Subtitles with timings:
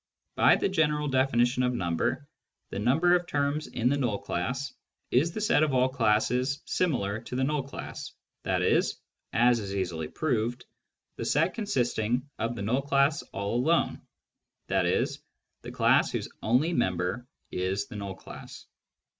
[0.33, 2.27] By the general definition of number,
[2.71, 4.73] the number of terms in the null class
[5.11, 8.11] is the set of all classes similar to the null class,
[8.45, 8.81] i.e.
[9.31, 10.65] (as is easily proved)
[11.17, 14.01] the set consisting of the null class all alone,
[14.71, 15.05] i.e.
[15.61, 18.65] the class whose only member is the null class.